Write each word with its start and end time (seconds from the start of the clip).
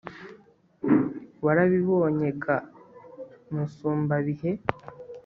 warabibonye 1.45 2.27
ga 2.43 2.57
musumbabihe, 3.53 4.49